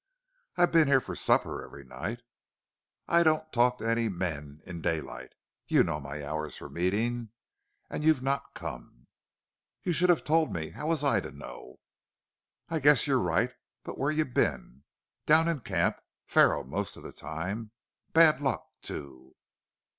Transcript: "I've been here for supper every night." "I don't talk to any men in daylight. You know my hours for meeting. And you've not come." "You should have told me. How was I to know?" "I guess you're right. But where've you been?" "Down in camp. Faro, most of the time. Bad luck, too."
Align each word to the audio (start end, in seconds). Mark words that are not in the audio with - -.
"I've 0.57 0.71
been 0.71 0.87
here 0.87 0.99
for 0.99 1.15
supper 1.15 1.63
every 1.63 1.83
night." 1.83 2.23
"I 3.07 3.21
don't 3.21 3.53
talk 3.53 3.77
to 3.77 3.87
any 3.87 4.09
men 4.09 4.63
in 4.65 4.81
daylight. 4.81 5.33
You 5.67 5.83
know 5.83 5.99
my 5.99 6.25
hours 6.25 6.55
for 6.57 6.71
meeting. 6.71 7.29
And 7.87 8.03
you've 8.03 8.23
not 8.23 8.55
come." 8.55 9.05
"You 9.83 9.93
should 9.93 10.09
have 10.09 10.23
told 10.23 10.51
me. 10.51 10.69
How 10.71 10.87
was 10.87 11.03
I 11.03 11.19
to 11.19 11.29
know?" 11.29 11.81
"I 12.67 12.79
guess 12.79 13.05
you're 13.05 13.19
right. 13.19 13.53
But 13.83 13.99
where've 13.99 14.17
you 14.17 14.25
been?" 14.25 14.85
"Down 15.27 15.47
in 15.47 15.59
camp. 15.59 15.97
Faro, 16.25 16.63
most 16.63 16.97
of 16.97 17.03
the 17.03 17.13
time. 17.13 17.69
Bad 18.11 18.41
luck, 18.41 18.65
too." 18.81 19.35